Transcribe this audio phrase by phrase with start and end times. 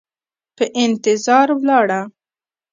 [0.57, 2.01] په انتظار ولاړه